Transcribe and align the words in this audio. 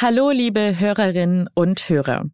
Hallo, 0.00 0.30
liebe 0.30 0.78
Hörerinnen 0.78 1.50
und 1.54 1.88
Hörer. 1.88 2.26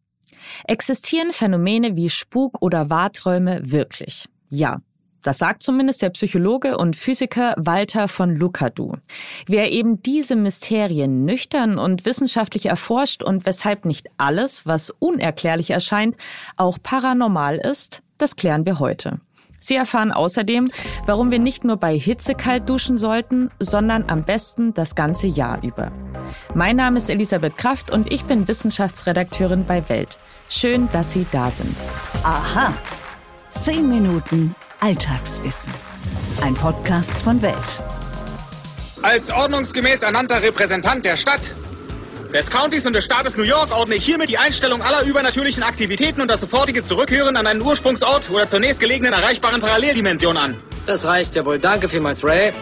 Existieren 0.69 1.33
Phänomene 1.33 1.97
wie 1.97 2.11
Spuk 2.11 2.61
oder 2.61 2.91
Wahrträume 2.91 3.63
wirklich? 3.65 4.27
Ja. 4.51 4.83
Das 5.23 5.39
sagt 5.39 5.63
zumindest 5.63 6.03
der 6.03 6.11
Psychologe 6.11 6.77
und 6.77 6.95
Physiker 6.95 7.55
Walter 7.57 8.09
von 8.09 8.37
Lukadu. 8.37 8.97
Wie 9.47 9.57
er 9.57 9.73
eben 9.73 10.03
diese 10.03 10.37
Mysterien 10.37 11.25
nüchtern 11.25 11.79
und 11.79 12.05
wissenschaftlich 12.05 12.67
erforscht 12.67 13.23
und 13.23 13.47
weshalb 13.47 13.87
nicht 13.87 14.09
alles, 14.19 14.67
was 14.67 14.91
unerklärlich 14.91 15.71
erscheint, 15.71 16.19
auch 16.59 16.77
paranormal 16.83 17.57
ist, 17.57 18.03
das 18.19 18.37
klären 18.37 18.67
wir 18.67 18.79
heute. 18.79 19.21
Sie 19.65 19.77
erfahren 19.77 20.13
außerdem, 20.13 20.71
warum 21.07 21.31
wir 21.31 21.39
nicht 21.39 21.65
nur 21.65 21.79
bei 21.79 21.99
Hitze 21.99 22.35
kalt 22.35 22.69
duschen 22.69 22.99
sollten, 22.99 23.51
sondern 23.59 24.05
am 24.09 24.23
besten 24.23 24.75
das 24.75 24.95
ganze 24.95 25.27
Jahr 25.27 25.63
über. 25.63 25.91
Mein 26.55 26.77
Name 26.77 26.99
ist 26.99 27.09
Elisabeth 27.09 27.57
Kraft 27.57 27.91
und 27.91 28.13
ich 28.13 28.25
bin 28.25 28.47
Wissenschaftsredakteurin 28.47 29.65
bei 29.65 29.89
Welt. 29.89 30.19
Schön, 30.51 30.91
dass 30.93 31.15
Sie 31.15 31.25
da 31.33 31.51
sind. 31.51 31.75
Aha. 32.25 32.75
Zehn 33.49 33.89
Minuten 33.89 34.55
Alltagswissen. 34.81 35.73
Ein 36.43 36.53
Podcast 36.53 37.13
von 37.13 37.41
Welt. 37.41 37.83
Als 39.01 39.31
ordnungsgemäß 39.31 40.03
ernannter 40.03 40.43
Repräsentant 40.43 41.07
der 41.07 41.17
Stadt 41.17 41.55
des 42.35 42.51
Countys 42.51 42.85
und 42.85 42.95
des 42.95 43.05
Staates 43.05 43.37
New 43.37 43.45
York 43.45 43.71
ordne 43.71 43.95
ich 43.95 44.05
hiermit 44.05 44.29
die 44.29 44.39
Einstellung 44.39 44.83
aller 44.83 45.05
übernatürlichen 45.05 45.63
Aktivitäten 45.63 46.21
und 46.21 46.29
das 46.29 46.41
sofortige 46.41 46.83
Zurückhören 46.83 47.37
an 47.37 47.47
einen 47.47 47.63
Ursprungsort 47.63 48.29
oder 48.29 48.49
zur 48.49 48.59
nächstgelegenen 48.59 49.13
erreichbaren 49.13 49.61
Paralleldimension 49.61 50.37
an. 50.37 50.57
Das 50.85 51.07
reicht 51.07 51.37
ja 51.37 51.45
wohl. 51.47 51.61
Danke 51.61 51.89
vielmals, 51.89 52.25
Ray. 52.25 52.53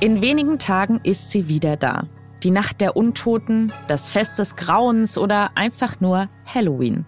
In 0.00 0.20
wenigen 0.20 0.58
Tagen 0.58 1.00
ist 1.04 1.30
sie 1.30 1.48
wieder 1.48 1.78
da. 1.78 2.04
Die 2.42 2.50
Nacht 2.50 2.82
der 2.82 2.96
Untoten, 2.96 3.72
das 3.88 4.10
Fest 4.10 4.38
des 4.38 4.56
Grauens 4.56 5.16
oder 5.16 5.52
einfach 5.54 6.00
nur 6.00 6.28
Halloween. 6.44 7.06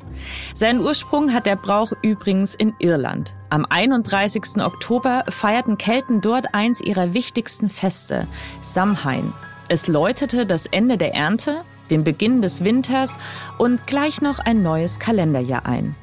Seinen 0.55 0.81
Ursprung 0.81 1.35
hat 1.35 1.45
der 1.45 1.57
Brauch 1.57 1.93
übrigens 2.03 2.55
in 2.55 2.73
Irland. 2.79 3.35
Am 3.51 3.67
31. 3.69 4.63
Oktober 4.63 5.25
feierten 5.29 5.77
Kelten 5.77 6.23
dort 6.23 6.55
eins 6.55 6.81
ihrer 6.81 7.13
wichtigsten 7.13 7.69
Feste, 7.69 8.27
Samhain, 8.61 9.33
es 9.69 9.89
läutete 9.89 10.47
das 10.47 10.67
Ende 10.67 10.99
der 10.99 11.15
Ernte, 11.15 11.63
den 11.91 12.05
Beginn 12.05 12.43
des 12.43 12.65
Winters 12.65 13.19
und 13.59 13.87
gleich 13.87 14.21
noch 14.21 14.39
ein 14.39 14.63
neues 14.63 14.99
Kalenderjahr 14.99 15.67
ein. 15.67 15.95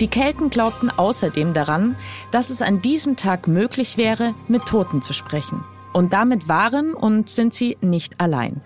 Die 0.00 0.08
Kelten 0.08 0.50
glaubten 0.50 0.90
außerdem 0.90 1.54
daran, 1.54 1.96
dass 2.30 2.50
es 2.50 2.62
an 2.62 2.82
diesem 2.82 3.16
Tag 3.16 3.48
möglich 3.48 3.96
wäre, 3.96 4.34
mit 4.46 4.64
Toten 4.66 5.02
zu 5.02 5.12
sprechen. 5.12 5.64
Und 5.92 6.12
damit 6.12 6.48
waren 6.48 6.94
und 6.94 7.30
sind 7.30 7.54
sie 7.54 7.76
nicht 7.80 8.20
allein. 8.20 8.60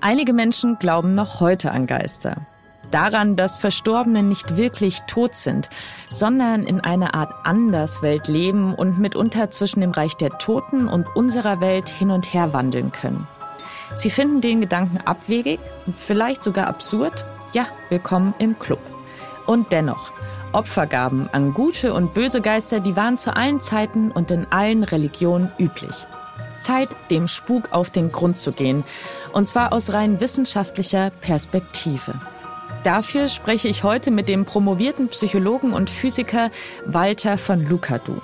Einige 0.00 0.32
Menschen 0.32 0.78
glauben 0.78 1.14
noch 1.14 1.40
heute 1.40 1.72
an 1.72 1.86
Geister. 1.86 2.46
Daran, 2.90 3.36
dass 3.36 3.56
Verstorbene 3.58 4.22
nicht 4.22 4.56
wirklich 4.56 5.00
tot 5.02 5.34
sind, 5.34 5.70
sondern 6.08 6.64
in 6.64 6.80
einer 6.80 7.14
Art 7.14 7.32
Anderswelt 7.44 8.28
leben 8.28 8.74
und 8.74 8.98
mitunter 8.98 9.50
zwischen 9.50 9.80
dem 9.80 9.92
Reich 9.92 10.16
der 10.16 10.38
Toten 10.38 10.88
und 10.88 11.06
unserer 11.16 11.60
Welt 11.60 11.88
hin 11.88 12.10
und 12.10 12.32
her 12.34 12.52
wandeln 12.52 12.92
können. 12.92 13.26
Sie 13.94 14.10
finden 14.10 14.40
den 14.40 14.60
Gedanken 14.60 14.98
abwegig, 14.98 15.60
vielleicht 15.96 16.42
sogar 16.42 16.66
absurd. 16.66 17.24
Ja, 17.52 17.66
willkommen 17.90 18.34
im 18.38 18.58
Club. 18.58 18.80
Und 19.46 19.70
dennoch, 19.72 20.12
Opfergaben 20.52 21.28
an 21.32 21.54
gute 21.54 21.94
und 21.94 22.14
böse 22.14 22.40
Geister, 22.40 22.80
die 22.80 22.96
waren 22.96 23.18
zu 23.18 23.36
allen 23.36 23.60
Zeiten 23.60 24.10
und 24.10 24.30
in 24.30 24.46
allen 24.50 24.84
Religionen 24.84 25.52
üblich. 25.58 26.06
Zeit, 26.58 26.90
dem 27.10 27.28
Spuk 27.28 27.72
auf 27.72 27.90
den 27.90 28.12
Grund 28.12 28.38
zu 28.38 28.52
gehen, 28.52 28.84
und 29.32 29.48
zwar 29.48 29.72
aus 29.72 29.92
rein 29.92 30.20
wissenschaftlicher 30.20 31.10
Perspektive. 31.20 32.14
Dafür 32.84 33.28
spreche 33.28 33.68
ich 33.68 33.84
heute 33.84 34.10
mit 34.10 34.28
dem 34.28 34.44
promovierten 34.44 35.08
Psychologen 35.08 35.72
und 35.72 35.90
Physiker 35.90 36.50
Walter 36.86 37.38
von 37.38 37.64
Lukadu. 37.64 38.20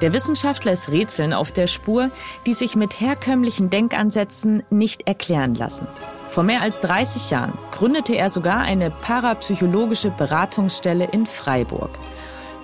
Der 0.00 0.12
Wissenschaftler 0.12 0.72
ist 0.72 0.90
Rätseln 0.90 1.32
auf 1.32 1.52
der 1.52 1.68
Spur, 1.68 2.10
die 2.46 2.54
sich 2.54 2.74
mit 2.74 3.00
herkömmlichen 3.00 3.70
Denkansätzen 3.70 4.64
nicht 4.68 5.06
erklären 5.06 5.54
lassen. 5.54 5.86
Vor 6.28 6.42
mehr 6.42 6.62
als 6.62 6.80
30 6.80 7.30
Jahren 7.30 7.56
gründete 7.70 8.16
er 8.16 8.28
sogar 8.28 8.60
eine 8.60 8.90
parapsychologische 8.90 10.10
Beratungsstelle 10.10 11.08
in 11.12 11.26
Freiburg. 11.26 11.90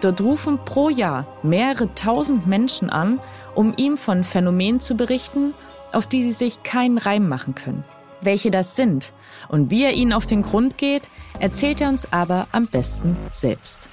Dort 0.00 0.20
rufen 0.20 0.58
pro 0.64 0.88
Jahr 0.88 1.26
mehrere 1.42 1.94
tausend 1.94 2.46
Menschen 2.46 2.90
an, 2.90 3.20
um 3.54 3.74
ihm 3.76 3.96
von 3.96 4.24
Phänomenen 4.24 4.80
zu 4.80 4.96
berichten, 4.96 5.54
auf 5.92 6.06
die 6.06 6.22
sie 6.22 6.32
sich 6.32 6.62
keinen 6.64 6.98
Reim 6.98 7.28
machen 7.28 7.54
können. 7.54 7.84
Welche 8.22 8.50
das 8.50 8.76
sind 8.76 9.12
und 9.48 9.70
wie 9.70 9.84
er 9.84 9.92
ihnen 9.92 10.12
auf 10.12 10.26
den 10.26 10.42
Grund 10.42 10.78
geht, 10.78 11.08
erzählt 11.38 11.80
er 11.80 11.90
uns 11.90 12.12
aber 12.12 12.48
am 12.52 12.66
besten 12.66 13.16
selbst. 13.30 13.88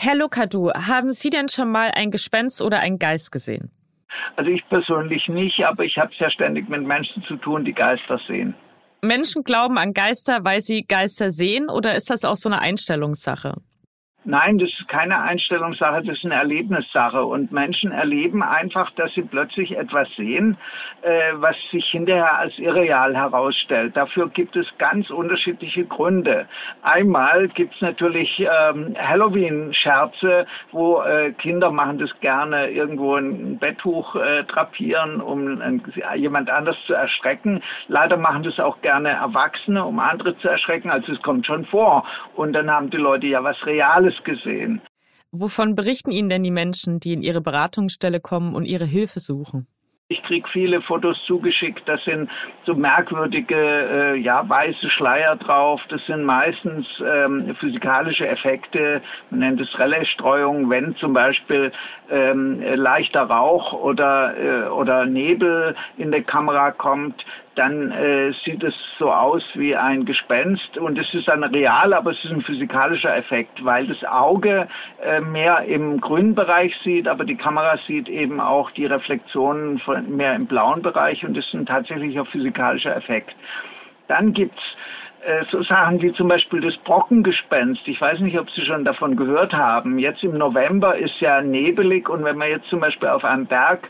Herr 0.00 0.14
Lukadu, 0.14 0.70
haben 0.70 1.10
Sie 1.10 1.28
denn 1.28 1.48
schon 1.48 1.72
mal 1.72 1.90
ein 1.92 2.12
Gespenst 2.12 2.62
oder 2.62 2.78
einen 2.78 3.00
Geist 3.00 3.32
gesehen? 3.32 3.72
Also 4.36 4.48
ich 4.48 4.62
persönlich 4.68 5.26
nicht, 5.26 5.64
aber 5.64 5.82
ich 5.84 5.98
habe 5.98 6.12
es 6.12 6.18
ja 6.20 6.30
ständig 6.30 6.68
mit 6.68 6.82
Menschen 6.82 7.24
zu 7.24 7.34
tun, 7.34 7.64
die 7.64 7.72
Geister 7.72 8.20
sehen. 8.28 8.54
Menschen 9.02 9.42
glauben 9.42 9.76
an 9.76 9.94
Geister, 9.94 10.44
weil 10.44 10.60
sie 10.60 10.84
Geister 10.84 11.30
sehen 11.30 11.68
oder 11.68 11.96
ist 11.96 12.10
das 12.10 12.24
auch 12.24 12.36
so 12.36 12.48
eine 12.48 12.60
Einstellungssache? 12.60 13.54
Nein, 14.30 14.58
das 14.58 14.68
ist 14.68 14.86
keine 14.88 15.22
Einstellungssache, 15.22 16.02
das 16.02 16.18
ist 16.18 16.26
eine 16.26 16.34
Erlebnissache. 16.34 17.24
Und 17.24 17.50
Menschen 17.50 17.92
erleben 17.92 18.42
einfach, 18.42 18.90
dass 18.90 19.10
sie 19.14 19.22
plötzlich 19.22 19.74
etwas 19.74 20.06
sehen, 20.18 20.58
äh, 21.00 21.32
was 21.36 21.56
sich 21.70 21.86
hinterher 21.86 22.38
als 22.38 22.52
irreal 22.58 23.16
herausstellt. 23.16 23.96
Dafür 23.96 24.28
gibt 24.28 24.54
es 24.54 24.66
ganz 24.76 25.08
unterschiedliche 25.08 25.86
Gründe. 25.86 26.46
Einmal 26.82 27.48
gibt 27.48 27.74
es 27.74 27.80
natürlich 27.80 28.38
ähm, 28.38 28.94
Halloween-Scherze, 28.98 30.46
wo 30.72 31.00
äh, 31.00 31.32
Kinder 31.32 31.70
machen 31.70 31.98
das 31.98 32.10
gerne, 32.20 32.68
irgendwo 32.68 33.14
ein 33.14 33.56
Betttuch 33.56 34.14
äh, 34.14 34.44
drapieren, 34.44 35.22
um 35.22 35.62
äh, 35.62 36.16
jemand 36.16 36.50
anders 36.50 36.76
zu 36.86 36.92
erschrecken. 36.92 37.62
Leider 37.86 38.18
machen 38.18 38.42
das 38.42 38.60
auch 38.60 38.82
gerne 38.82 39.08
Erwachsene, 39.08 39.82
um 39.82 39.98
andere 39.98 40.36
zu 40.36 40.48
erschrecken. 40.48 40.90
Also 40.90 41.12
es 41.12 41.22
kommt 41.22 41.46
schon 41.46 41.64
vor. 41.64 42.04
Und 42.34 42.52
dann 42.52 42.70
haben 42.70 42.90
die 42.90 42.98
Leute 42.98 43.26
ja 43.26 43.42
was 43.42 43.56
Reales 43.64 44.17
gesehen. 44.24 44.80
Wovon 45.30 45.74
berichten 45.74 46.10
Ihnen 46.10 46.30
denn 46.30 46.42
die 46.42 46.50
Menschen, 46.50 47.00
die 47.00 47.12
in 47.12 47.22
Ihre 47.22 47.42
Beratungsstelle 47.42 48.20
kommen 48.20 48.54
und 48.54 48.64
Ihre 48.64 48.86
Hilfe 48.86 49.20
suchen? 49.20 49.66
Ich 50.10 50.22
kriege 50.22 50.48
viele 50.54 50.80
Fotos 50.80 51.22
zugeschickt, 51.26 51.86
das 51.86 52.02
sind 52.04 52.30
so 52.64 52.74
merkwürdige, 52.74 53.54
äh, 53.54 54.16
ja, 54.16 54.48
weiße 54.48 54.88
Schleier 54.88 55.36
drauf. 55.36 55.82
Das 55.90 56.00
sind 56.06 56.24
meistens 56.24 56.86
ähm, 57.04 57.54
physikalische 57.60 58.26
Effekte, 58.26 59.02
man 59.28 59.40
nennt 59.40 59.60
es 59.60 59.78
Relaisstreuung, 59.78 60.70
wenn 60.70 60.96
zum 60.96 61.12
Beispiel 61.12 61.72
ähm, 62.10 62.62
leichter 62.62 63.24
Rauch 63.24 63.74
oder, 63.74 64.34
äh, 64.38 64.68
oder 64.70 65.04
Nebel 65.04 65.76
in 65.98 66.10
der 66.10 66.22
Kamera 66.22 66.70
kommt, 66.70 67.22
dann 67.58 67.90
äh, 67.90 68.32
sieht 68.44 68.62
es 68.62 68.74
so 68.98 69.12
aus 69.12 69.42
wie 69.54 69.74
ein 69.74 70.04
Gespenst 70.04 70.78
und 70.78 70.96
es 70.96 71.12
ist 71.12 71.26
dann 71.26 71.42
real, 71.42 71.92
aber 71.92 72.12
es 72.12 72.24
ist 72.24 72.30
ein 72.30 72.42
physikalischer 72.42 73.16
Effekt, 73.16 73.64
weil 73.64 73.86
das 73.86 74.02
Auge 74.04 74.68
äh, 75.02 75.20
mehr 75.20 75.62
im 75.64 76.00
grünen 76.00 76.34
Bereich 76.34 76.72
sieht, 76.84 77.08
aber 77.08 77.24
die 77.24 77.36
Kamera 77.36 77.76
sieht 77.86 78.08
eben 78.08 78.40
auch 78.40 78.70
die 78.70 78.86
Reflexionen 78.86 79.80
von 79.80 80.16
mehr 80.16 80.34
im 80.34 80.46
blauen 80.46 80.82
Bereich 80.82 81.24
und 81.24 81.36
das 81.36 81.44
ist 81.46 81.54
ein 81.54 81.66
tatsächlicher 81.66 82.24
physikalischer 82.26 82.96
Effekt. 82.96 83.34
Dann 84.06 84.32
gibt's 84.32 84.62
so 85.50 85.62
Sachen 85.62 86.00
wie 86.00 86.12
zum 86.12 86.28
Beispiel 86.28 86.60
das 86.60 86.76
Brockengespenst. 86.78 87.86
Ich 87.86 88.00
weiß 88.00 88.20
nicht, 88.20 88.38
ob 88.38 88.48
Sie 88.50 88.64
schon 88.64 88.84
davon 88.84 89.16
gehört 89.16 89.52
haben. 89.52 89.98
Jetzt 89.98 90.22
im 90.22 90.38
November 90.38 90.96
ist 90.96 91.20
ja 91.20 91.42
nebelig 91.42 92.08
und 92.08 92.24
wenn 92.24 92.36
man 92.36 92.48
jetzt 92.48 92.68
zum 92.68 92.80
Beispiel 92.80 93.08
auf 93.08 93.24
einem 93.24 93.46
Berg 93.46 93.88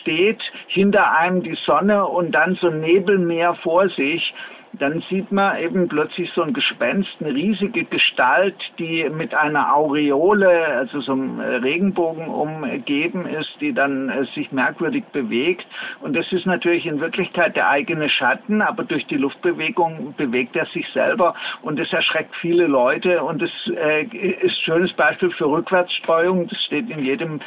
steht, 0.00 0.40
hinter 0.68 1.12
einem 1.18 1.42
die 1.42 1.58
Sonne 1.66 2.06
und 2.06 2.32
dann 2.32 2.54
so 2.60 2.68
ein 2.68 2.80
Nebelmeer 2.80 3.54
vor 3.62 3.88
sich, 3.90 4.32
dann 4.78 5.02
sieht 5.10 5.32
man 5.32 5.58
eben 5.58 5.88
plötzlich 5.88 6.30
so 6.34 6.42
ein 6.42 6.52
Gespenst, 6.52 7.10
eine 7.20 7.34
riesige 7.34 7.84
Gestalt, 7.84 8.56
die 8.78 9.08
mit 9.10 9.34
einer 9.34 9.74
Aureole, 9.74 10.48
also 10.66 11.00
so 11.00 11.12
einem 11.12 11.40
Regenbogen 11.40 12.28
umgeben 12.28 13.26
ist, 13.26 13.50
die 13.60 13.72
dann 13.72 14.08
äh, 14.08 14.24
sich 14.34 14.52
merkwürdig 14.52 15.04
bewegt. 15.12 15.66
Und 16.00 16.16
das 16.16 16.30
ist 16.32 16.46
natürlich 16.46 16.86
in 16.86 17.00
Wirklichkeit 17.00 17.56
der 17.56 17.68
eigene 17.68 18.08
Schatten, 18.08 18.62
aber 18.62 18.84
durch 18.84 19.06
die 19.06 19.16
Luftbewegung 19.16 20.14
bewegt 20.16 20.56
er 20.56 20.66
sich 20.66 20.86
selber 20.92 21.34
und 21.62 21.78
das 21.78 21.92
erschreckt 21.92 22.34
viele 22.36 22.66
Leute 22.66 23.22
und 23.22 23.42
das 23.42 23.50
äh, 23.74 24.04
ist 24.04 24.42
ein 24.42 24.64
schönes 24.64 24.92
Beispiel 24.92 25.30
für 25.30 25.46
Rückwärtsstreuung. 25.46 26.48
Das 26.48 26.62
steht 26.64 26.88
in 26.90 27.04
jedem 27.04 27.40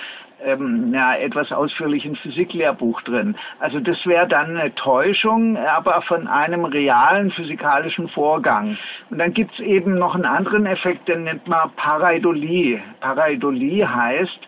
ähm, 0.46 0.94
ja, 0.94 1.16
etwas 1.16 1.52
ausführlichen 1.52 2.16
Physiklehrbuch 2.16 3.02
drin. 3.02 3.36
Also 3.60 3.80
das 3.80 3.98
wäre 4.06 4.28
dann 4.28 4.58
eine 4.58 4.74
Täuschung, 4.76 5.58
aber 5.58 6.02
von 6.04 6.28
einem 6.28 6.66
realen 6.66 7.32
physikalischen 7.32 8.08
Vorgang. 8.10 8.78
Und 9.10 9.20
dann 9.20 9.34
gibt's 9.34 9.60
eben 9.60 9.96
noch 9.96 10.16
einen 10.16 10.26
anderen 10.26 10.66
Effekt, 10.66 11.08
den 11.08 11.24
nennt 11.24 11.48
man 11.48 11.72
Pareidolie. 11.76 12.82
Pareidolie 13.00 13.88
heißt, 13.88 14.40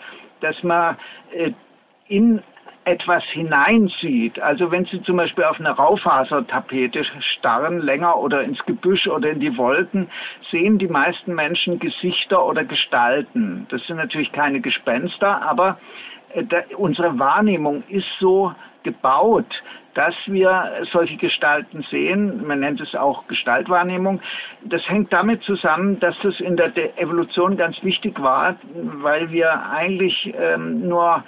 dass 0.41 0.61
man 0.63 0.97
äh, 1.31 1.51
in 2.07 2.41
etwas 2.85 3.23
hineinsieht. 3.31 4.39
Also 4.39 4.71
wenn 4.71 4.85
Sie 4.85 5.01
zum 5.03 5.17
Beispiel 5.17 5.45
auf 5.45 5.59
eine 5.59 5.71
Raufasertapete 5.71 7.05
starren, 7.37 7.79
länger 7.79 8.17
oder 8.17 8.43
ins 8.43 8.63
Gebüsch 8.65 9.07
oder 9.07 9.29
in 9.29 9.39
die 9.39 9.57
Wolken, 9.57 10.09
sehen 10.51 10.79
die 10.79 10.87
meisten 10.87 11.33
Menschen 11.33 11.79
Gesichter 11.79 12.45
oder 12.45 12.65
Gestalten. 12.65 13.67
Das 13.69 13.85
sind 13.87 13.97
natürlich 13.97 14.31
keine 14.31 14.59
Gespenster, 14.61 15.41
aber 15.41 15.77
äh, 16.33 16.43
unsere 16.75 17.17
Wahrnehmung 17.19 17.83
ist 17.87 18.07
so 18.19 18.53
gebaut, 18.83 19.47
dass 19.93 20.15
wir 20.25 20.85
solche 20.91 21.17
Gestalten 21.17 21.85
sehen. 21.89 22.45
Man 22.45 22.59
nennt 22.59 22.81
es 22.81 22.95
auch 22.95 23.27
Gestaltwahrnehmung. 23.27 24.21
Das 24.63 24.81
hängt 24.89 25.13
damit 25.13 25.43
zusammen, 25.43 25.99
dass 25.99 26.15
das 26.23 26.39
in 26.39 26.57
der 26.57 26.71
Evolution 26.99 27.57
ganz 27.57 27.81
wichtig 27.83 28.21
war, 28.21 28.55
weil 28.73 29.31
wir 29.31 29.69
eigentlich 29.69 30.33
ähm, 30.37 30.87
nur 30.87 31.23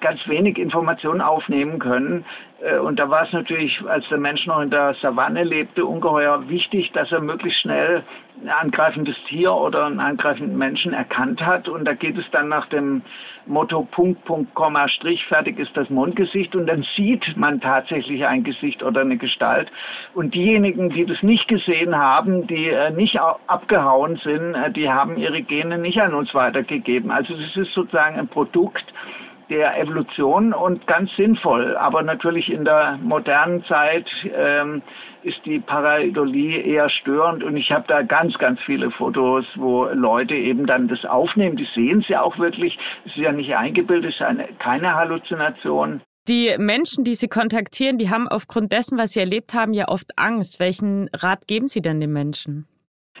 ganz 0.00 0.20
wenig 0.26 0.58
Informationen 0.58 1.20
aufnehmen 1.20 1.78
können. 1.78 2.24
Äh, 2.60 2.78
und 2.78 2.98
da 2.98 3.08
war 3.10 3.24
es 3.24 3.32
natürlich, 3.32 3.80
als 3.86 4.08
der 4.08 4.18
Mensch 4.18 4.46
noch 4.46 4.60
in 4.60 4.70
der 4.70 4.94
Savanne 5.02 5.44
lebte, 5.44 5.84
ungeheuer 5.84 6.48
wichtig, 6.48 6.90
dass 6.92 7.10
er 7.12 7.20
möglichst 7.20 7.60
schnell 7.60 8.02
ein 8.42 8.48
angreifendes 8.48 9.16
Tier 9.28 9.52
oder 9.52 9.86
einen 9.86 10.00
angreifenden 10.00 10.58
Menschen 10.58 10.92
erkannt 10.92 11.44
hat. 11.44 11.68
Und 11.68 11.84
da 11.84 11.94
geht 11.94 12.18
es 12.18 12.24
dann 12.32 12.48
nach 12.48 12.66
dem 12.66 13.02
Motto 13.46 13.86
Punkt, 13.90 14.24
Punkt, 14.24 14.54
Komma, 14.54 14.88
Strich, 14.88 15.24
fertig 15.26 15.58
ist 15.58 15.74
das 15.76 15.88
Mondgesicht. 15.88 16.54
Und 16.54 16.66
dann 16.66 16.84
sieht 16.96 17.36
man 17.36 17.60
tatsächlich 17.60 18.26
ein 18.26 18.44
Gesicht 18.44 18.82
oder 18.82 19.02
eine 19.02 19.16
Gestalt. 19.16 19.70
Und 20.14 20.34
diejenigen, 20.34 20.90
die 20.90 21.06
das 21.06 21.22
nicht 21.22 21.48
gesehen 21.48 21.96
haben, 21.96 22.46
die 22.46 22.68
äh, 22.68 22.90
nicht 22.90 23.18
abgehauen 23.18 24.20
sind, 24.22 24.54
äh, 24.54 24.70
die 24.70 24.90
haben 24.90 25.16
ihre 25.16 25.42
Gene 25.42 25.78
nicht 25.78 26.00
an 26.00 26.14
uns 26.14 26.34
weitergegeben. 26.34 27.10
Also 27.10 27.34
das 27.34 27.56
ist 27.56 27.72
sozusagen 27.74 28.18
ein 28.18 28.28
Produkt 28.28 28.84
der 29.48 29.78
Evolution 29.80 30.52
und 30.52 30.86
ganz 30.86 31.10
sinnvoll. 31.16 31.76
Aber 31.76 32.02
natürlich 32.02 32.50
in 32.50 32.64
der 32.64 32.98
modernen 33.02 33.64
Zeit 33.64 34.06
ähm, 34.34 34.82
ist 35.22 35.38
die 35.44 35.58
Pareidolie 35.58 36.60
eher 36.60 36.88
störend 36.88 37.42
und 37.42 37.56
ich 37.56 37.70
habe 37.70 37.84
da 37.88 38.02
ganz, 38.02 38.36
ganz 38.38 38.60
viele 38.64 38.90
Fotos, 38.90 39.44
wo 39.56 39.86
Leute 39.86 40.34
eben 40.34 40.66
dann 40.66 40.88
das 40.88 41.04
aufnehmen. 41.04 41.56
Die 41.56 41.68
sehen 41.74 42.04
sie 42.06 42.16
auch 42.16 42.38
wirklich. 42.38 42.78
Es 43.04 43.12
ist 43.12 43.22
ja 43.22 43.32
nicht 43.32 43.54
eingebildet, 43.56 44.10
es 44.10 44.20
ist 44.20 44.26
eine, 44.26 44.48
keine 44.58 44.94
Halluzination. 44.94 46.00
Die 46.28 46.56
Menschen, 46.58 47.04
die 47.04 47.14
Sie 47.14 47.28
kontaktieren, 47.28 47.98
die 47.98 48.10
haben 48.10 48.26
aufgrund 48.26 48.72
dessen, 48.72 48.98
was 48.98 49.12
Sie 49.12 49.20
erlebt 49.20 49.54
haben, 49.54 49.72
ja 49.72 49.86
oft 49.86 50.10
Angst. 50.18 50.58
Welchen 50.58 51.08
Rat 51.14 51.46
geben 51.46 51.68
Sie 51.68 51.80
denn 51.80 52.00
den 52.00 52.12
Menschen? 52.12 52.66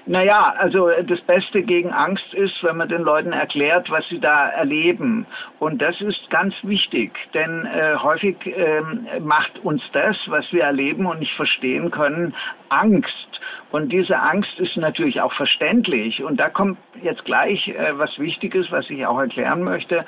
Naja, 0.08 0.54
also 0.56 0.88
das 0.88 1.20
Beste 1.22 1.62
gegen 1.62 1.90
Angst 1.90 2.32
ist, 2.32 2.62
wenn 2.62 2.76
man 2.76 2.88
den 2.88 3.02
Leuten 3.02 3.32
erklärt, 3.32 3.90
was 3.90 4.06
sie 4.08 4.20
da 4.20 4.48
erleben. 4.50 5.26
Und 5.58 5.82
das 5.82 6.00
ist 6.00 6.30
ganz 6.30 6.54
wichtig, 6.62 7.10
denn 7.34 7.66
äh, 7.66 7.96
häufig 7.96 8.36
äh, 8.46 9.18
macht 9.18 9.58
uns 9.64 9.82
das, 9.92 10.16
was 10.26 10.44
wir 10.52 10.62
erleben 10.62 11.06
und 11.06 11.18
nicht 11.18 11.34
verstehen 11.34 11.90
können, 11.90 12.34
Angst. 12.68 13.40
Und 13.72 13.90
diese 13.90 14.18
Angst 14.18 14.58
ist 14.58 14.76
natürlich 14.76 15.20
auch 15.20 15.32
verständlich. 15.32 16.22
Und 16.22 16.38
da 16.38 16.50
kommt 16.50 16.78
jetzt 17.02 17.24
gleich 17.24 17.66
äh, 17.66 17.98
was 17.98 18.16
Wichtiges, 18.18 18.70
was 18.70 18.88
ich 18.88 19.04
auch 19.06 19.18
erklären 19.18 19.64
möchte. 19.64 20.04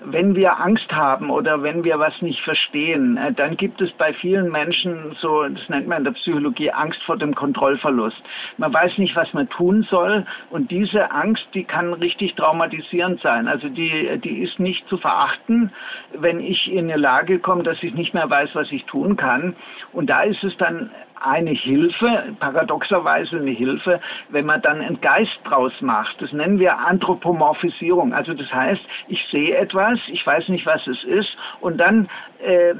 Wenn 0.00 0.34
wir 0.36 0.60
Angst 0.60 0.92
haben 0.92 1.30
oder 1.30 1.62
wenn 1.62 1.82
wir 1.82 1.98
was 1.98 2.20
nicht 2.20 2.40
verstehen, 2.40 3.16
äh, 3.16 3.32
dann 3.32 3.56
gibt 3.56 3.80
es 3.80 3.90
bei 3.92 4.12
vielen 4.14 4.50
Menschen 4.50 5.16
so, 5.20 5.42
das 5.44 5.68
nennt 5.68 5.88
man 5.88 5.98
in 5.98 6.04
der 6.04 6.12
Psychologie 6.12 6.70
Angst 6.70 7.02
vor 7.04 7.16
dem 7.16 7.34
Kontrollverlust. 7.34 8.16
Man 8.58 8.72
weiß 8.72 8.98
nicht, 8.98 9.16
was 9.16 9.32
man 9.32 9.48
tun 9.48 9.86
soll. 9.90 10.26
Und 10.50 10.70
diese 10.70 11.10
Angst, 11.10 11.46
die 11.54 11.64
kann 11.64 11.94
richtig 11.94 12.34
traumatisierend 12.34 13.20
sein. 13.22 13.48
Also 13.48 13.68
die, 13.68 14.20
die 14.22 14.42
ist 14.42 14.60
nicht 14.60 14.86
zu 14.88 14.98
verachten, 14.98 15.72
wenn 16.12 16.40
ich 16.40 16.70
in 16.70 16.90
eine 16.90 16.96
Lage 16.96 17.38
komme, 17.38 17.62
dass 17.62 17.82
ich 17.82 17.94
nicht 17.94 18.14
mehr 18.14 18.28
weiß, 18.28 18.50
was 18.54 18.70
ich 18.72 18.84
tun 18.84 19.16
kann. 19.16 19.56
Und 19.92 20.10
da 20.10 20.22
ist 20.22 20.44
es 20.44 20.56
dann 20.58 20.90
eine 21.22 21.50
Hilfe, 21.50 22.36
paradoxerweise 22.38 23.36
eine 23.36 23.50
Hilfe, 23.50 24.00
wenn 24.30 24.46
man 24.46 24.62
dann 24.62 24.80
einen 24.80 25.00
Geist 25.00 25.38
draus 25.44 25.72
macht. 25.80 26.20
Das 26.20 26.32
nennen 26.32 26.58
wir 26.58 26.78
Anthropomorphisierung. 26.78 28.12
Also 28.12 28.34
das 28.34 28.52
heißt, 28.52 28.82
ich 29.08 29.24
sehe 29.30 29.56
etwas, 29.56 29.98
ich 30.08 30.26
weiß 30.26 30.48
nicht, 30.48 30.66
was 30.66 30.86
es 30.86 31.02
ist, 31.04 31.36
und 31.60 31.78
dann 31.78 32.08
äh, 32.42 32.74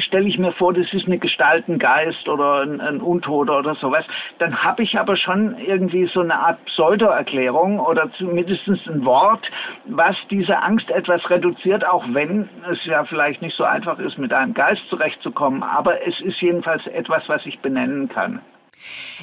stelle 0.00 0.28
ich 0.28 0.38
mir 0.38 0.52
vor, 0.52 0.72
das 0.72 0.92
ist 0.92 1.06
eine 1.06 1.18
Gestalt, 1.18 1.68
ein 1.68 1.78
Geist 1.78 2.28
oder 2.28 2.62
ein, 2.62 2.80
ein 2.80 3.00
Untoter 3.00 3.58
oder 3.58 3.74
sowas. 3.76 4.04
Dann 4.38 4.62
habe 4.62 4.82
ich 4.82 4.98
aber 4.98 5.16
schon 5.16 5.56
irgendwie 5.58 6.06
so 6.06 6.20
eine 6.20 6.34
Art 6.34 6.64
Pseudo-Erklärung 6.66 7.80
oder 7.80 8.10
zumindest 8.18 8.66
ein 8.66 9.04
Wort, 9.04 9.44
was 9.84 10.16
diese 10.30 10.62
Angst 10.62 10.90
etwas 10.90 11.28
reduziert, 11.30 11.86
auch 11.86 12.04
wenn 12.08 12.48
es 12.70 12.84
ja 12.84 13.04
vielleicht 13.04 13.42
nicht 13.42 13.56
so 13.56 13.64
einfach 13.64 13.98
ist, 13.98 14.18
mit 14.18 14.32
einem 14.32 14.54
Geist 14.54 14.82
zurechtzukommen. 14.88 15.62
Aber 15.62 16.06
es 16.06 16.18
ist 16.20 16.40
jedenfalls 16.40 16.86
etwas, 16.86 17.28
was 17.28 17.44
ich 17.46 17.58
benennen 17.74 18.08
kann. 18.08 18.40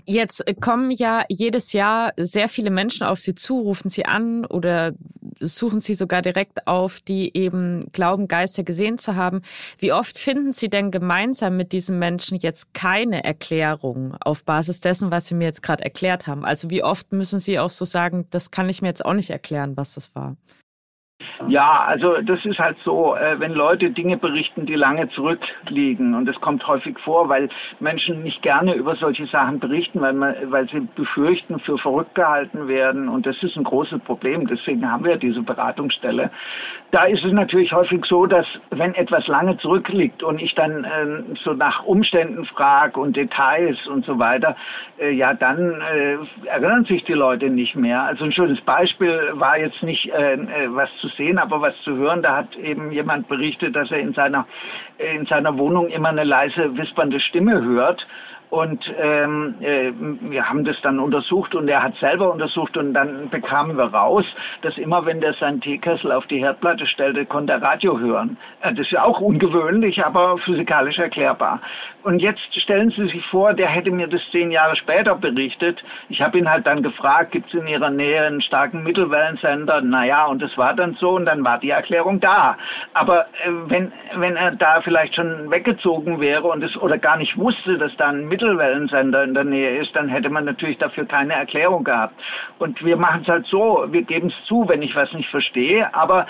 Jetzt 0.06 0.44
kommen 0.62 0.92
ja 0.92 1.26
jedes 1.28 1.74
Jahr 1.74 2.14
sehr 2.18 2.48
viele 2.48 2.70
Menschen 2.70 3.06
auf 3.06 3.20
Sie 3.20 3.36
zu, 3.36 3.60
rufen 3.60 3.90
Sie 3.90 4.06
an 4.06 4.46
oder 4.46 4.94
suchen 5.38 5.82
Sie 5.82 5.94
sogar 5.94 6.22
direkt 6.22 6.68
auf, 6.68 7.02
die 7.02 7.36
eben 7.36 7.92
glauben, 7.92 8.30
Geister 8.30 8.64
gesehen 8.64 8.98
zu 8.98 9.16
haben. 9.16 9.42
Wie 9.78 9.92
oft 9.92 10.18
finden 10.18 10.54
Sie 10.54 10.70
denn 10.70 10.90
gemeinsam 10.90 11.58
mit 11.58 11.74
diesen 11.74 12.00
Menschen 12.00 12.38
jetzt 12.40 12.74
keine 12.74 13.26
Erklärung 13.26 14.16
auf 14.22 14.46
Basis 14.46 14.80
dessen, 14.80 15.12
was 15.12 15.28
Sie 15.28 15.36
mir 15.36 15.46
jetzt 15.46 15.64
gerade 15.64 15.84
erklärt 15.84 16.28
haben? 16.28 16.46
Also 16.46 16.70
wie 16.70 16.84
oft 16.84 17.12
müssen 17.12 17.40
Sie 17.40 17.60
auch 17.60 17.72
so 17.72 17.84
sagen, 17.84 18.28
das 18.30 18.52
kann 18.52 18.70
ich 18.70 18.82
mir 18.82 18.88
jetzt 18.88 19.06
auch 19.06 19.14
nicht 19.14 19.30
erklären, 19.30 19.76
was 19.76 19.96
das 19.96 20.16
war? 20.16 20.38
Ja, 21.48 21.86
also 21.88 22.18
das 22.22 22.44
ist 22.46 22.60
halt 22.60 22.78
so, 22.84 23.16
äh, 23.16 23.40
wenn 23.40 23.54
Leute 23.54 23.92
Dinge 23.92 24.18
berichten, 24.18 24.66
die 24.66 24.76
lange 24.76 25.10
zurückliegen 25.10 26.14
und 26.14 26.26
das 26.26 26.40
kommt 26.42 26.66
häufig 26.68 26.98
vor, 27.00 27.30
weil 27.30 27.50
Menschen 27.80 28.24
nicht 28.24 28.42
gerne 28.42 28.74
über 28.76 28.96
solche 28.96 29.26
Sachen 29.28 29.60
berichten, 29.60 30.02
weil, 30.02 30.14
man, 30.14 30.36
weil 30.46 30.70
sie 30.70 30.88
befürchten, 30.96 31.60
für 31.60 31.78
verrückt 31.78 32.16
gehalten 32.16 32.68
werden 32.68 33.10
und 33.10 33.26
das 33.26 33.42
ist 33.42 33.56
ein 33.58 33.64
großes 33.64 34.02
Problem. 34.02 34.48
Deswegen 34.48 34.90
haben 34.90 35.04
wir 35.04 35.18
diese 35.18 35.42
Beratungsstelle. 35.42 36.32
Da 36.92 37.06
ist 37.06 37.24
es 37.24 37.32
natürlich 37.32 37.72
häufig 37.72 38.06
so, 38.06 38.26
dass 38.26 38.46
wenn 38.70 38.94
etwas 38.96 39.26
lange 39.28 39.58
zurückliegt 39.58 40.24
und 40.24 40.42
ich 40.42 40.54
dann 40.56 40.84
äh, 40.84 41.36
so 41.44 41.54
nach 41.54 41.86
Umständen 41.86 42.46
frage 42.46 43.00
und 43.00 43.16
Details 43.16 43.78
und 43.88 44.06
so 44.06 44.20
weiter, 44.20 44.56
äh, 45.00 45.12
ja, 45.12 45.34
dann 45.34 45.82
äh, 45.82 46.18
erinnern 46.48 46.86
sich 46.86 47.04
die 47.06 47.14
Leute 47.14 47.50
nicht 47.50 47.76
mehr. 47.76 48.04
Also 48.04 48.26
ein 48.26 48.34
schönes 48.34 48.60
Beispiel 48.62 49.32
war 49.34 49.58
jetzt 49.58 49.82
nicht 49.84 50.12
äh, 50.12 50.34
äh 50.34 50.68
was 50.70 50.90
zu 51.00 51.08
sehen, 51.10 51.31
aber 51.40 51.62
was 51.62 51.74
zu 51.84 51.96
hören. 51.96 52.22
Da 52.22 52.38
hat 52.38 52.56
eben 52.56 52.92
jemand 52.92 53.28
berichtet, 53.28 53.76
dass 53.76 53.92
er 53.92 54.00
in 54.00 54.14
seiner, 54.14 54.46
in 54.98 55.26
seiner 55.26 55.58
Wohnung 55.58 55.90
immer 55.90 56.10
eine 56.10 56.24
leise 56.24 56.76
wispernde 56.78 57.20
Stimme 57.20 57.62
hört. 57.62 58.06
Und 58.52 58.84
ähm, 59.00 59.56
äh, 59.62 59.94
wir 60.30 60.50
haben 60.50 60.66
das 60.66 60.76
dann 60.82 61.00
untersucht 61.00 61.56
und 61.56 61.70
er 61.70 61.82
hat 61.82 61.96
selber 62.02 62.34
untersucht 62.34 62.76
und 62.76 62.94
dann 62.94 63.30
bekamen 63.30 63.78
wir 63.78 63.86
raus, 63.86 64.26
dass 64.62 64.78
immer 64.78 65.06
wenn 65.06 65.22
der 65.22 65.34
seinen 65.36 65.62
Teekessel 65.62 66.12
auf 66.12 66.28
die 66.28 66.40
Herdplatte 66.40 66.86
stellte, 66.86 67.26
konnte 67.26 67.54
er 67.54 67.62
Radio 67.62 67.98
hören. 67.98 68.36
Äh, 68.60 68.74
das 68.74 68.88
ist 68.88 68.92
ja 68.92 69.04
auch 69.04 69.22
ungewöhnlich, 69.22 70.04
aber 70.04 70.38
physikalisch 70.40 71.00
erklärbar. 71.00 71.62
Und 72.04 72.20
jetzt 72.20 72.42
stellen 72.62 72.92
Sie 72.92 73.06
sich 73.08 73.26
vor, 73.28 73.54
der 73.54 73.70
hätte 73.70 73.92
mir 73.92 74.08
das 74.08 74.22
zehn 74.32 74.52
Jahre 74.52 74.76
später 74.76 75.16
berichtet. 75.16 75.82
Ich 76.10 76.22
habe 76.22 76.38
ihn 76.38 76.50
halt 76.50 76.66
dann 76.66 76.82
gefragt, 76.82 77.32
gibt 77.32 77.48
es 77.48 77.54
in 77.54 77.68
Ihrer 77.68 77.92
Nähe 77.92 78.24
einen 78.24 78.42
starken 78.42 78.84
Mittelwellensender? 78.84 79.82
Naja, 79.82 80.26
und 80.26 80.42
das 80.42 80.58
war 80.58 80.74
dann 80.74 80.96
so 80.96 81.12
und 81.12 81.26
dann 81.26 81.44
war 81.44 81.60
die 81.60 81.70
Erklärung 81.70 82.20
da. 82.20 82.58
Aber 82.94 83.22
äh, 83.22 83.52
wenn, 83.68 83.92
wenn 84.16 84.36
er 84.36 84.52
da 84.52 84.82
vielleicht 84.82 85.16
schon 85.16 85.50
weggezogen 85.52 86.20
wäre 86.20 86.48
und 86.48 86.64
es 86.64 86.76
oder 86.78 86.98
gar 86.98 87.18
nicht 87.18 87.38
wusste, 87.38 87.78
dass 87.78 87.96
da 87.98 88.10
ein 88.10 88.28
Mittelwellensender 88.42 89.24
in 89.24 89.34
der 89.34 89.44
Nähe 89.44 89.82
ist, 89.82 89.96
dann 89.96 90.10
hätte 90.10 90.30
man 90.30 90.46
natürlich 90.46 90.78
dafür 90.80 91.06
keine 91.06 91.34
Erklärung 91.34 91.84
gehabt. 91.84 92.20
Und 92.60 92.84
wir 92.84 92.98
machen 92.98 93.22
es 93.22 93.28
halt 93.28 93.46
so, 93.48 93.86
wir 93.90 94.02
geben 94.02 94.28
es 94.28 94.48
zu, 94.48 94.68
wenn 94.68 94.82
ich 94.82 94.96
was 94.96 95.12
nicht 95.14 95.30
verstehe, 95.30 95.94
aber 95.94 96.26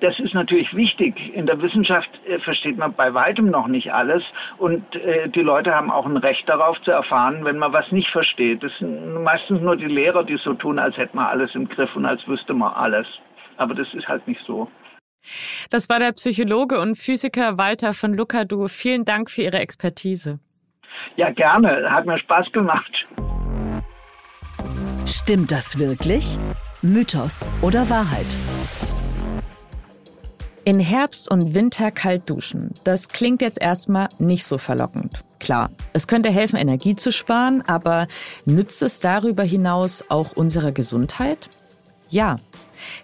das 0.00 0.18
ist 0.18 0.34
natürlich 0.34 0.74
wichtig. 0.74 1.14
In 1.34 1.46
der 1.46 1.60
Wissenschaft 1.62 2.08
äh, 2.28 2.38
versteht 2.40 2.76
man 2.76 2.92
bei 2.92 3.14
weitem 3.14 3.50
noch 3.50 3.68
nicht 3.68 3.92
alles 3.92 4.22
und 4.58 4.82
äh, 4.96 5.28
die 5.28 5.42
Leute 5.42 5.74
haben 5.74 5.90
auch 5.90 6.04
ein 6.04 6.16
Recht 6.16 6.46
darauf 6.48 6.80
zu 6.82 6.90
erfahren, 6.90 7.44
wenn 7.44 7.58
man 7.58 7.72
was 7.72 7.90
nicht 7.92 8.08
versteht. 8.10 8.62
Das 8.62 8.72
sind 8.78 9.22
meistens 9.22 9.60
nur 9.60 9.76
die 9.76 9.86
Lehrer, 9.86 10.24
die 10.24 10.38
so 10.42 10.54
tun, 10.54 10.78
als 10.78 10.96
hätte 10.96 11.16
man 11.16 11.26
alles 11.26 11.54
im 11.54 11.68
Griff 11.68 11.94
und 11.96 12.04
als 12.04 12.26
wüsste 12.26 12.52
man 12.52 12.72
alles. 12.74 13.06
Aber 13.56 13.74
das 13.74 13.86
ist 13.94 14.08
halt 14.08 14.26
nicht 14.28 14.40
so. 14.46 14.68
Das 15.70 15.88
war 15.88 15.98
der 15.98 16.12
Psychologe 16.12 16.78
und 16.78 16.96
Physiker 16.96 17.56
Walter 17.56 17.94
von 17.94 18.12
Lucadu. 18.12 18.68
Vielen 18.68 19.04
Dank 19.04 19.30
für 19.30 19.42
Ihre 19.42 19.58
Expertise. 19.58 20.40
Ja, 21.16 21.30
gerne. 21.30 21.90
Hat 21.90 22.06
mir 22.06 22.18
Spaß 22.18 22.50
gemacht. 22.52 23.06
Stimmt 25.06 25.52
das 25.52 25.78
wirklich? 25.78 26.38
Mythos 26.82 27.48
oder 27.62 27.88
Wahrheit? 27.88 28.26
In 30.64 30.80
Herbst 30.80 31.30
und 31.30 31.54
Winter 31.54 31.92
kalt 31.92 32.28
duschen. 32.28 32.74
Das 32.82 33.08
klingt 33.08 33.40
jetzt 33.40 33.62
erstmal 33.62 34.08
nicht 34.18 34.44
so 34.44 34.58
verlockend. 34.58 35.22
Klar, 35.38 35.70
es 35.92 36.08
könnte 36.08 36.28
helfen, 36.28 36.56
Energie 36.56 36.96
zu 36.96 37.12
sparen, 37.12 37.62
aber 37.68 38.08
nützt 38.46 38.82
es 38.82 38.98
darüber 38.98 39.44
hinaus 39.44 40.04
auch 40.08 40.32
unserer 40.32 40.72
Gesundheit? 40.72 41.50
Ja. 42.08 42.36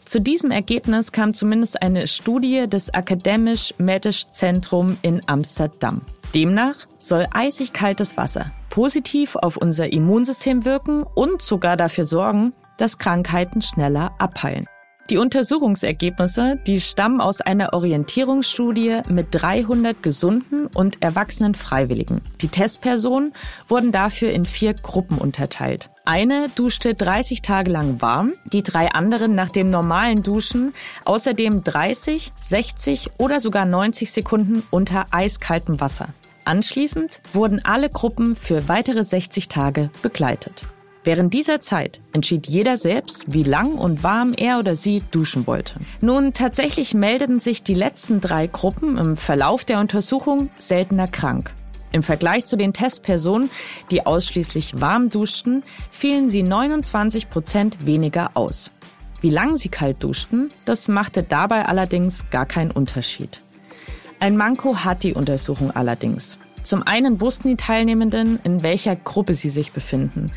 Zu 0.04 0.20
diesem 0.20 0.50
Ergebnis 0.50 1.12
kam 1.12 1.34
zumindest 1.34 1.80
eine 1.82 2.06
Studie 2.06 2.68
des 2.68 2.92
Akademisch-Medisch 2.92 4.28
Zentrum 4.30 4.98
in 5.02 5.22
Amsterdam. 5.26 6.02
Demnach 6.34 6.86
soll 6.98 7.26
eisig 7.32 7.72
kaltes 7.72 8.16
Wasser 8.16 8.52
positiv 8.72 9.36
auf 9.36 9.58
unser 9.58 9.92
Immunsystem 9.92 10.64
wirken 10.64 11.02
und 11.02 11.42
sogar 11.42 11.76
dafür 11.76 12.06
sorgen, 12.06 12.54
dass 12.78 12.96
Krankheiten 12.96 13.60
schneller 13.60 14.14
abheilen. 14.18 14.66
Die 15.10 15.18
Untersuchungsergebnisse, 15.18 16.58
die 16.66 16.80
stammen 16.80 17.20
aus 17.20 17.40
einer 17.40 17.74
Orientierungsstudie 17.74 19.00
mit 19.08 19.28
300 19.32 20.00
gesunden 20.00 20.68
und 20.68 21.02
erwachsenen 21.02 21.54
Freiwilligen. 21.54 22.20
Die 22.40 22.48
Testpersonen 22.48 23.32
wurden 23.68 23.90
dafür 23.90 24.30
in 24.30 24.44
vier 24.46 24.74
Gruppen 24.74 25.18
unterteilt. 25.18 25.90
Eine 26.04 26.48
duschte 26.54 26.94
30 26.94 27.42
Tage 27.42 27.70
lang 27.70 28.00
warm, 28.00 28.32
die 28.44 28.62
drei 28.62 28.92
anderen 28.92 29.34
nach 29.34 29.48
dem 29.48 29.70
normalen 29.70 30.22
Duschen 30.22 30.72
außerdem 31.04 31.64
30, 31.64 32.32
60 32.40 33.10
oder 33.18 33.40
sogar 33.40 33.64
90 33.64 34.12
Sekunden 34.12 34.62
unter 34.70 35.06
eiskaltem 35.10 35.80
Wasser. 35.80 36.08
Anschließend 36.44 37.20
wurden 37.32 37.64
alle 37.64 37.90
Gruppen 37.90 38.34
für 38.34 38.68
weitere 38.68 39.04
60 39.04 39.48
Tage 39.48 39.90
begleitet. 40.02 40.64
Während 41.04 41.34
dieser 41.34 41.60
Zeit 41.60 42.00
entschied 42.12 42.46
jeder 42.46 42.76
selbst, 42.76 43.24
wie 43.26 43.42
lang 43.42 43.74
und 43.74 44.04
warm 44.04 44.34
er 44.36 44.60
oder 44.60 44.76
sie 44.76 45.02
duschen 45.10 45.48
wollte. 45.48 45.80
Nun, 46.00 46.32
tatsächlich 46.32 46.94
meldeten 46.94 47.40
sich 47.40 47.64
die 47.64 47.74
letzten 47.74 48.20
drei 48.20 48.46
Gruppen 48.46 48.98
im 48.98 49.16
Verlauf 49.16 49.64
der 49.64 49.80
Untersuchung 49.80 50.50
seltener 50.56 51.08
krank. 51.08 51.52
Im 51.90 52.04
Vergleich 52.04 52.44
zu 52.44 52.56
den 52.56 52.72
Testpersonen, 52.72 53.50
die 53.90 54.06
ausschließlich 54.06 54.80
warm 54.80 55.10
duschten, 55.10 55.64
fielen 55.90 56.30
sie 56.30 56.42
29 56.42 57.28
Prozent 57.28 57.84
weniger 57.84 58.30
aus. 58.34 58.70
Wie 59.20 59.30
lang 59.30 59.56
sie 59.56 59.68
kalt 59.68 60.02
duschten, 60.02 60.50
das 60.64 60.88
machte 60.88 61.22
dabei 61.22 61.66
allerdings 61.66 62.30
gar 62.30 62.46
keinen 62.46 62.70
Unterschied. 62.70 63.40
Ein 64.20 64.36
Manko 64.36 64.84
hat 64.84 65.02
die 65.02 65.14
Untersuchung 65.14 65.72
allerdings. 65.72 66.38
Zum 66.62 66.84
einen 66.84 67.20
wussten 67.20 67.48
die 67.48 67.56
Teilnehmenden, 67.56 68.38
in 68.44 68.62
welcher 68.62 68.94
Gruppe 68.94 69.34
sie 69.34 69.48
sich 69.48 69.72
befinden. 69.72 70.30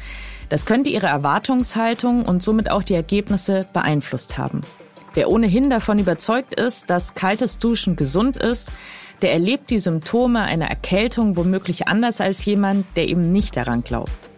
Das 0.55 0.65
könnte 0.65 0.89
ihre 0.89 1.07
Erwartungshaltung 1.07 2.23
und 2.23 2.41
somit 2.41 2.71
auch 2.71 2.81
die 2.81 2.93
Ergebnisse 2.93 3.67
beeinflusst 3.73 4.37
haben. 4.37 4.61
Wer 5.13 5.29
ohnehin 5.29 5.69
davon 5.69 5.99
überzeugt 5.99 6.53
ist, 6.57 6.89
dass 6.89 7.13
kaltes 7.13 7.59
Duschen 7.59 7.97
gesund 7.97 8.37
ist, 8.37 8.71
der 9.21 9.33
erlebt 9.33 9.69
die 9.69 9.79
Symptome 9.79 10.43
einer 10.43 10.69
Erkältung 10.69 11.35
womöglich 11.35 11.89
anders 11.89 12.21
als 12.21 12.45
jemand, 12.45 12.85
der 12.95 13.09
eben 13.09 13.33
nicht 13.33 13.57
daran 13.57 13.83
glaubt. 13.83 14.29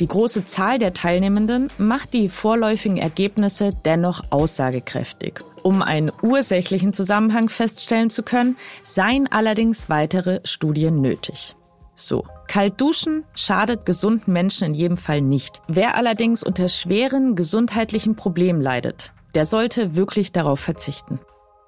Die 0.00 0.06
große 0.06 0.44
Zahl 0.44 0.78
der 0.78 0.92
Teilnehmenden 0.92 1.70
macht 1.78 2.12
die 2.12 2.28
vorläufigen 2.28 2.98
Ergebnisse 2.98 3.70
dennoch 3.86 4.24
aussagekräftig. 4.28 5.40
Um 5.62 5.80
einen 5.80 6.12
ursächlichen 6.22 6.92
Zusammenhang 6.92 7.48
feststellen 7.48 8.10
zu 8.10 8.22
können, 8.22 8.58
seien 8.82 9.32
allerdings 9.32 9.88
weitere 9.88 10.40
Studien 10.44 11.00
nötig. 11.00 11.56
So, 12.00 12.24
kalt 12.46 12.80
duschen 12.80 13.24
schadet 13.34 13.84
gesunden 13.84 14.32
Menschen 14.32 14.68
in 14.68 14.74
jedem 14.74 14.96
Fall 14.96 15.20
nicht. 15.20 15.60
Wer 15.66 15.96
allerdings 15.96 16.44
unter 16.44 16.68
schweren 16.68 17.34
gesundheitlichen 17.34 18.14
Problemen 18.14 18.60
leidet, 18.60 19.12
der 19.34 19.44
sollte 19.44 19.96
wirklich 19.96 20.30
darauf 20.30 20.60
verzichten. 20.60 21.18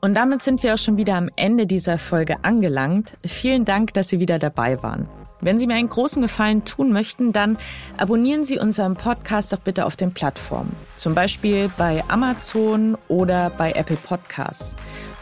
Und 0.01 0.15
damit 0.15 0.43
sind 0.43 0.63
wir 0.63 0.75
auch 0.75 0.79
schon 0.79 0.97
wieder 0.97 1.17
am 1.17 1.31
Ende 1.35 1.67
dieser 1.67 1.99
Folge 1.99 2.45
angelangt. 2.45 3.17
Vielen 3.27 3.65
Dank, 3.65 3.93
dass 3.93 4.09
Sie 4.09 4.21
wieder 4.21 4.39
dabei 4.39 4.81
waren. 4.85 5.09
Wenn 5.41 5.59
Sie 5.59 5.67
mir 5.67 5.75
einen 5.75 5.89
großen 5.89 6.23
Gefallen 6.23 6.65
tun 6.65 6.93
möchten, 6.93 7.33
dann 7.33 7.59
abonnieren 7.97 8.45
Sie 8.45 8.61
unseren 8.61 8.95
Podcast 8.95 9.53
doch 9.53 9.59
bitte 9.59 9.85
auf 9.85 9.97
den 9.97 10.15
Plattformen. 10.15 10.77
Zum 10.95 11.15
Beispiel 11.15 11.71
bei 11.77 12.05
Amazon 12.07 12.97
oder 13.09 13.51
bei 13.51 13.73
Apple 13.73 13.97
Podcasts. 13.97 14.77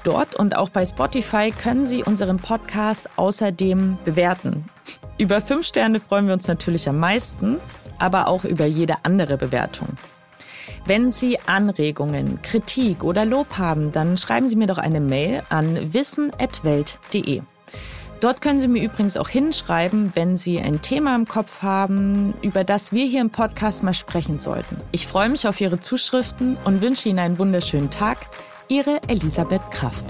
Dort 0.04 0.34
und 0.36 0.56
auch 0.56 0.68
bei 0.68 0.86
Spotify 0.86 1.52
können 1.52 1.86
Sie 1.86 2.02
unseren 2.02 2.38
Podcast 2.38 3.08
außerdem 3.16 3.98
bewerten. 4.04 4.64
Über 5.18 5.40
fünf 5.40 5.66
Sterne 5.66 6.00
freuen 6.00 6.26
wir 6.26 6.34
uns 6.34 6.46
natürlich 6.46 6.88
am 6.88 6.98
meisten, 6.98 7.58
aber 7.98 8.28
auch 8.28 8.44
über 8.44 8.66
jede 8.66 9.04
andere 9.04 9.36
Bewertung. 9.36 9.88
Wenn 10.86 11.10
Sie 11.10 11.38
Anregungen, 11.46 12.40
Kritik 12.42 13.04
oder 13.04 13.24
Lob 13.24 13.58
haben, 13.58 13.92
dann 13.92 14.16
schreiben 14.16 14.48
Sie 14.48 14.56
mir 14.56 14.68
doch 14.68 14.78
eine 14.78 15.00
Mail 15.00 15.42
an 15.48 15.92
wissen.welt.de. 15.92 17.42
Dort 18.20 18.40
können 18.40 18.58
Sie 18.58 18.66
mir 18.66 18.82
übrigens 18.82 19.16
auch 19.16 19.28
hinschreiben, 19.28 20.12
wenn 20.14 20.36
Sie 20.36 20.58
ein 20.58 20.82
Thema 20.82 21.14
im 21.14 21.26
Kopf 21.28 21.62
haben, 21.62 22.34
über 22.42 22.64
das 22.64 22.92
wir 22.92 23.06
hier 23.06 23.20
im 23.20 23.30
Podcast 23.30 23.84
mal 23.84 23.94
sprechen 23.94 24.40
sollten. 24.40 24.76
Ich 24.90 25.06
freue 25.06 25.28
mich 25.28 25.46
auf 25.46 25.60
Ihre 25.60 25.78
Zuschriften 25.78 26.56
und 26.64 26.82
wünsche 26.82 27.08
Ihnen 27.08 27.20
einen 27.20 27.38
wunderschönen 27.38 27.90
Tag. 27.90 28.18
Ihre 28.70 29.00
Elisabeth 29.08 29.70
Kraft. 29.70 30.04